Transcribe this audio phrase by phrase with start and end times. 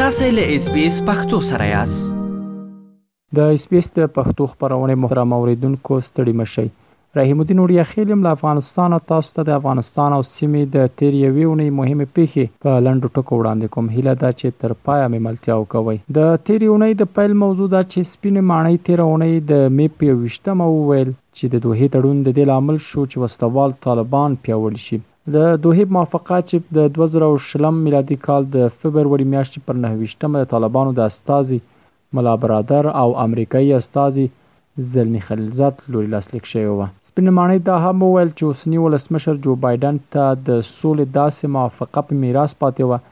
[0.00, 2.08] تاسې له اس بي اس پختو سره یاست
[3.36, 6.64] د اس بي اس د پښتو خبرونه محترم اوریدونکو ستړي مشي
[7.18, 11.68] رحیم الدین اوریا خیلم له افغانستان او تاسو ته د افغانستان او سیمې د تیریویونی
[11.78, 15.96] مهمه پیخي په لنډو ټکو وړاندې کوم هیله دا چې تر پایا مې ملتیا وکوي
[16.20, 21.08] د تیریونی د پیل موضوع دا چې سپینې مانای تیرونی د می په وشتمه وویل
[21.38, 25.04] چې د دوه تړون د دې لامل شو چې وسلوال طالبان پیاوړ شي
[25.34, 30.90] د دوحې موافقه چې د 2020 میلادي کال د فبروري میاشتې پر 29مه د طالبانو
[30.98, 31.58] د استازي
[32.18, 34.26] ملا برادر او امریکایي استازي
[34.92, 39.98] زلمی خلیلزاد لوري لاسلیک شوی و سپینمانه دا هم ویل چې اوسنی ولسمشر جو بایدن
[40.16, 43.02] ته د سولې داسې موافقه په میراث پاتې و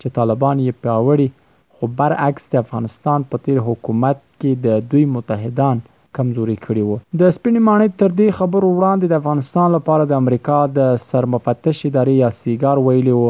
[0.00, 1.38] چې طالبان یې پیاوړي
[1.74, 5.86] خو برعکس د افغانستان په تیر حکومت کې د دوی متحدان
[6.18, 10.58] کمزوري کړی وو د سپینې ماڼۍ تر دې خبرو وړاندې د افغانستان لپاره د امریکا
[10.78, 13.28] د سرمفتش ادارې یا سیګار ویلی وو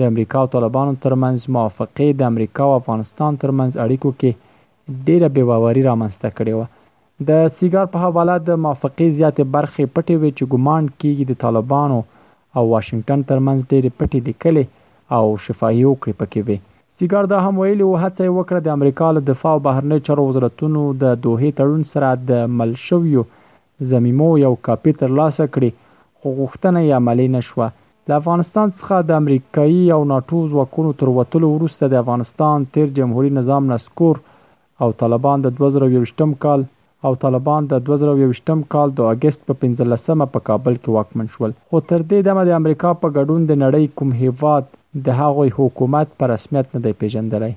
[0.00, 4.30] د امریکا او طالبانو ترمنځ موافقې د امریکا او افغانستان ترمنځ اړیکو کې
[5.06, 6.70] ډېره بې باوري رامنځته کړې وه
[7.28, 11.98] د سیګار په حواله د موافقې زیاتې برخې پټې وې چې ګمان کیږي د طالبانو
[12.58, 14.64] او واشنگټن ترمنځ ډېرې پټې لیکلې
[15.18, 16.58] او شفاهي وکړې پکې وې
[16.98, 20.82] سیګار دا هم ویلي او هڅه وکړه د امریکا له دفاع او بهرنی چارو وزارتونو
[21.02, 23.22] د دوه تړون سره د ملشویو
[23.92, 25.70] زمیمو یو کاپی تر لاسه کړي
[26.18, 27.68] خو غوښتنه یې عملی نشوه
[28.10, 33.32] د افغانستان څخه د امریکایي او ناتو ځواکونو تر وټلو وروسته د افغانستان تیر جمهوریت
[33.40, 34.14] نظام نسکور
[34.86, 36.60] او طالبان د 2023م کال
[37.08, 41.82] او طالبان د 2023م کال د اگست په 15مه په کابل کې واکمن شول خو
[41.92, 46.24] تر دې دمه د امریکا په ګډون د نړۍ کوم هیواد د هغوی حکومت په
[46.32, 47.52] رسمیت نه دی پېژندلی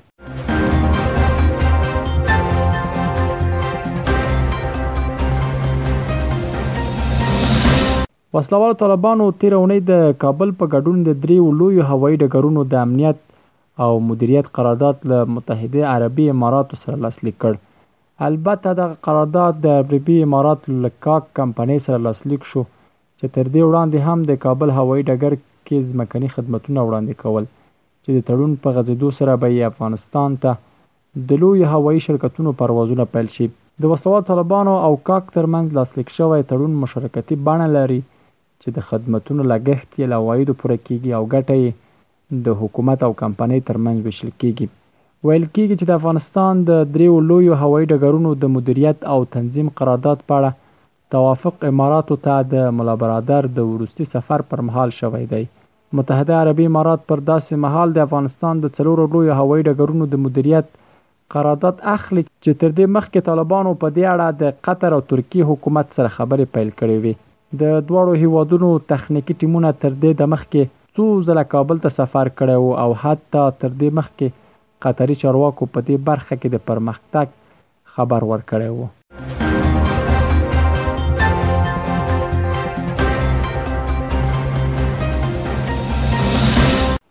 [8.38, 12.82] وسله والو طالبانو تیره اونۍ د کابل په ګډون د دریو لویو هوایي ډګرونو د
[12.86, 13.20] امنیت
[13.86, 17.54] او مدیریت قرارداد له متحده عربي اماراتو سره لاسلیک کړ
[18.30, 22.64] البته دغه قرارداد د عربي امارات لکاک کمپنۍ سره لاسلیک شو
[23.20, 25.38] چې تر دې وړاندې هم د کابل هوایي ډګر
[25.68, 27.46] کې ځمکني خدمتونه وړاندې کول
[28.04, 33.06] چې د تړون په غځېدو سره به یې افغانستان ته د لویو هوایي شرکتونو پروازونه
[33.16, 33.48] پیل شي
[33.86, 38.00] د وسوال طالبانو او کاک ترمنځ لاسلیک شوی تړون مشارکتي بڼه لري
[38.62, 43.12] چې د خدمتونو لګښت یې له عوایدو پوره کیږي او ګټه یې د حکومت او
[43.24, 44.74] کمپنۍ ترمنځ ویشل کیږي
[45.26, 50.24] ویل کیږي چې د افغانستان د دریو لویو هوایي ډګرونو د مدیریت او تنظیم قرارداد
[50.32, 50.64] په اړه
[51.16, 55.46] توافق اماراتو ته د ملا برادر د ورستي سفر پر مهال شوی دی
[55.96, 60.74] متحده عربي امارات پر داسې مهال د افغانستان د څلورو لویو هوایي ډګرونو د مدیریت
[61.36, 65.96] قرارداد اخلي چې تر دې مخکې طالبانو په دې اړه د قطر او ترکیه حکومت
[66.00, 67.14] سره خبرې پیل کړې وي
[67.62, 72.86] د دواړو هیوادونو تخنیکی ټیمونه تر دې د مخکې څو ځله کابل ته سفر کړی
[72.86, 74.44] او حتی تر دې مخکې
[74.88, 78.94] قطري چارواکو په دې برخه کې د پرمختګ خبر ورکړی وو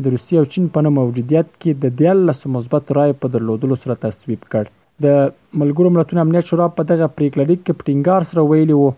[0.06, 3.96] د روسیې او چین په نوم موجودیت کې د 13 مثبت رای په درلودلو سره
[4.04, 4.70] تصویب کړ
[5.06, 5.18] د
[5.62, 8.90] ملګرو ملتونو امنیت شورا په دغه پریکړه کې پټینګار سره ویلي وو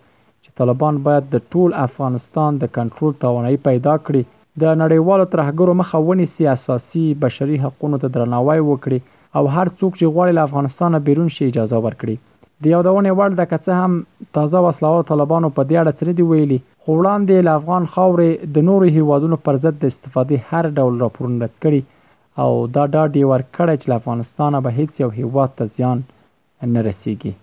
[0.45, 6.03] چې طالبان باید د ټول افغانستان د کنټرول توانایي پیدا کړي د نړیوالو ترهګرو مخه
[6.11, 9.09] ونیسي اساسي بشري حقوقو ته درناوی وکړي
[9.39, 12.21] او هر څوک چې غواړي له افغانستانه بیرون شي اجازه ورکړي
[12.65, 13.93] د یادونې وړ ده که څه هم
[14.37, 18.65] تازه وسلوال طالبانو په دې اړه څه دی ویلي خو وړاندې له افغان خاورې د
[18.69, 21.81] نورو هیوادونو پر ضد د استفادې هر ډول راپورونه رد کړي
[22.43, 26.03] او دا ډاډ یې ورکړی چې له افغانستانه به هیڅ یو هیواد ته زیان
[26.75, 27.35] نه رسیږي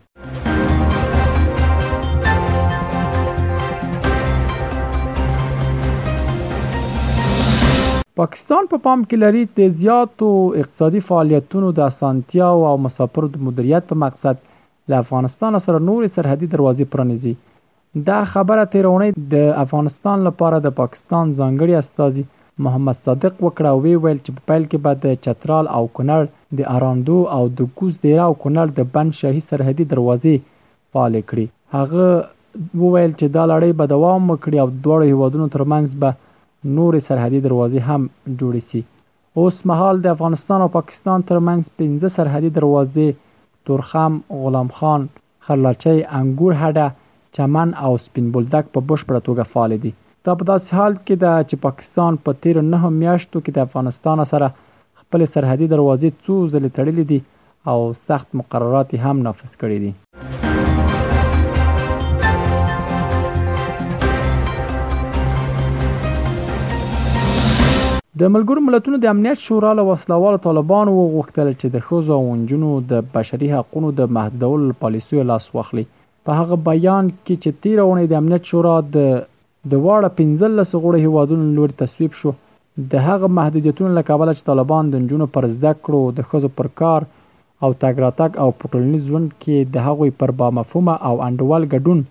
[8.21, 10.29] پاکستان په پا پام کې لري د زیاتو
[10.65, 14.37] اقتصادي فعالیتونو د اسانتیا او مسافرو د مدیریت په مقصد
[14.91, 17.33] له افغانستان سره نور سرحدي دروازې پرانیزي
[18.09, 22.23] دا خبره تیرونی د افغانستان لپاره د پاکستان ځانګړي استاذي
[22.67, 26.69] محمد صادق وکړه وی ویل چې په پیل کې به د چترال او کنړ د
[26.75, 30.47] اراندو او د کوز دیرا او کنړ د بند شاهي سرحدي دروازې
[30.93, 36.75] فعال کړي هغه وویل چې دا لړۍ به دوام وکړي او دواړو هیوادونو ترمنځ به
[36.79, 38.85] نور سرحدي دروازې هم جوړې شي
[39.41, 43.23] اوس مهال د افغانستان او پاکستان ترمنځ 15 سرحدي دروازې
[43.67, 45.03] تورخم غلام خان
[45.47, 46.87] خرلاچی انګور هډه
[47.37, 49.91] چمن او سپین بولدک په بشپړه توګه فعال دي
[50.25, 54.17] دا په داسې حال کې ده چې پاکستان په تیر نه میاشتو کې د افغانستان
[54.33, 54.47] سره
[55.03, 57.19] خپل سرحدي دروازې څو ځله تړلې دي
[57.71, 59.91] او سخت مقررات هم نافذ کړي دي
[68.19, 72.69] د ملګرو ملتونو د امنیت شورا له وسلوالو طالبانو وغوښتل چې د ښځو او نجونو
[72.91, 75.83] د بشري حقوقو د محدودولو پالیسي لاس واخلي
[76.29, 78.97] په هغه بیان کې چې تیر اونۍ د امنیت شورا د
[79.73, 82.33] د واړه 15 غوړه هیوادونو لوري تصویب شو
[82.95, 87.07] د هغه محدودیتونو لکه چې طالبان د نجونو پر زده کړو د ښځو پر کار
[87.67, 92.03] او تاګراتک او پټولنی ژوند کې د هغوی پر با مفهومه او انډول ګډون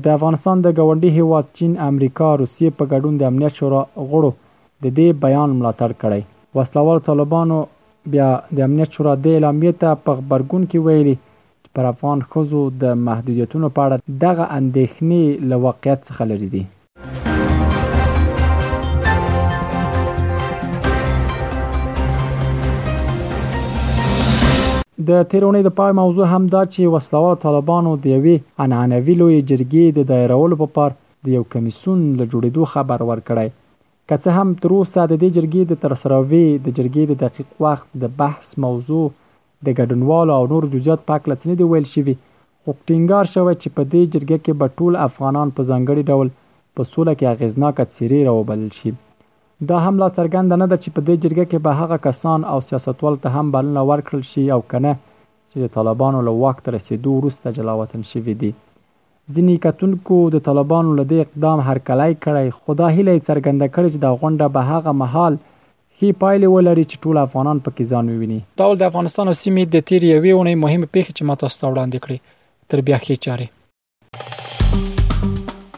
[0.08, 4.32] د افغانستان د ګاونډي هیواد چین امریکا روسیې په ګډون د امنیت شورا غړو
[4.84, 6.22] د دې بیان ملاتړ کړی
[6.60, 7.58] وسلوال طالبانو
[8.16, 11.16] بیا د امنیت شورا د اعلامیه ته په خبرګون کې ویلي
[11.80, 16.64] پر افغان خزو د محدودیتونو په اړه دغه اندېښنې له واقعیت څخه لري دي
[25.00, 29.86] د تیرونې د پای موضوع هم دا چې وسلوال طالبانو د یوې انعنوي لوی جرګې
[29.98, 30.92] د دایرولو په پار
[31.28, 33.50] د یو کمیسون له جوړېدو خبر ورکړی
[34.10, 37.88] که څه هم تر اوسه د دې جرګې د ترسراوي د جرګې د دقیق وخت
[38.04, 42.16] د بحث موضوع د ګډونوالو او نور جزئیات پاک لڅنې دی ویل شوی
[42.62, 46.28] خو ټینګار شوی چې په دې جرګه کې به ټول افغانان په ځانګړي ډول
[46.76, 48.92] په سوله کې اغیزناک څیرې راوبلل شي
[49.66, 52.58] دا هم لا څرګنده نه ده چې په دې جرګه کې به هغه کسان او
[52.68, 54.92] سیاستوال ته هم بلنه ورکړل شي او کنه
[55.50, 58.52] چې د طالبانو له واک ته رسیدو وروسته جلاوطن شوي دي
[59.34, 64.00] ځینې کتونکو د طالبانو له دې اقدام هرکلی کړی خو دا هیله څرګنده کړې چې
[64.06, 65.34] دا غونډه به هغه مهال
[66.00, 69.90] هی پایلې ولري چې ټول افغانان پکې ځان وویني دا د افغانستان او سیمې د
[69.92, 72.18] تیر یوې اونۍ مهمه پیښه چې ماته ستوړاندې کړې
[72.72, 73.48] تر بیا خې چاره